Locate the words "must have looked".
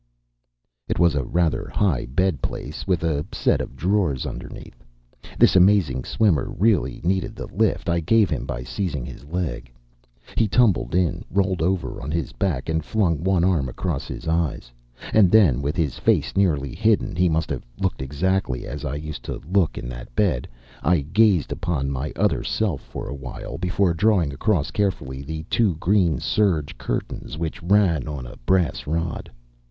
17.29-18.01